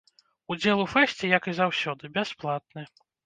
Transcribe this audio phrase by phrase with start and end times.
[0.55, 2.89] Удзел у фэсце, як і заўсёды, бясплатны.